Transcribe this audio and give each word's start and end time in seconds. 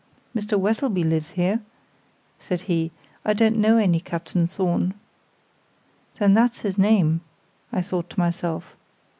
"'Mr. 0.35 0.59
Westleby 0.59 1.03
lives 1.03 1.29
here,' 1.37 1.61
said 2.39 2.61
he; 2.61 2.89
'I 3.23 3.33
don't 3.33 3.57
know 3.57 3.77
any 3.77 3.99
Captain 3.99 4.47
Thorn.' 4.47 4.95
"Then 6.17 6.33
that's 6.33 6.61
his 6.61 6.75
name, 6.79 7.21
thought 7.71 8.05
I 8.07 8.13
to 8.15 8.19
myself. 8.19 8.75